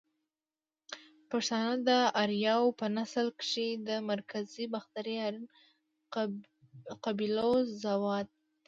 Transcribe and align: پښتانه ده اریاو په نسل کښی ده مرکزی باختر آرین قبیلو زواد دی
پښتانه 1.29 1.75
ده 1.87 1.99
اریاو 2.21 2.75
په 2.79 2.85
نسل 2.97 3.27
کښی 3.39 3.69
ده 3.87 3.95
مرکزی 4.11 4.65
باختر 4.73 5.05
آرین 5.27 5.45
قبیلو 7.05 7.51
زواد 7.83 8.25
دی 8.35 8.41